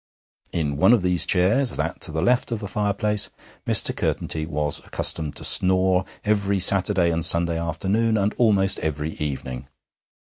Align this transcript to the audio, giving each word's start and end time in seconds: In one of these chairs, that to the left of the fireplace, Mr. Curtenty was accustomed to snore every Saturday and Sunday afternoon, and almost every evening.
In 0.51 0.77
one 0.77 0.93
of 0.93 1.03
these 1.03 1.27
chairs, 1.27 1.75
that 1.75 1.99
to 2.01 2.11
the 2.11 2.23
left 2.23 2.51
of 2.51 2.59
the 2.59 2.67
fireplace, 2.67 3.29
Mr. 3.67 3.95
Curtenty 3.95 4.47
was 4.47 4.79
accustomed 4.79 5.35
to 5.35 5.43
snore 5.43 6.05
every 6.25 6.57
Saturday 6.57 7.11
and 7.11 7.23
Sunday 7.23 7.59
afternoon, 7.59 8.17
and 8.17 8.33
almost 8.39 8.79
every 8.79 9.11
evening. 9.17 9.67